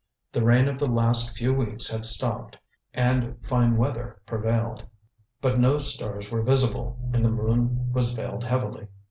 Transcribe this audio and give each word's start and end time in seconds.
The 0.31 0.43
rain 0.43 0.67
of 0.67 0.79
the 0.79 0.89
last 0.89 1.37
few 1.37 1.53
weeks 1.53 1.87
had 1.91 2.05
stopped, 2.05 2.57
and 2.91 3.37
fine 3.45 3.77
weather 3.77 4.19
prevailed. 4.25 4.83
But 5.41 5.59
no 5.59 5.77
stars 5.77 6.31
were 6.31 6.41
visible, 6.41 6.97
and 7.13 7.23
the 7.23 7.29
moon 7.29 7.93
was 7.93 8.11
veiled 8.13 8.43
heavily. 8.43 8.87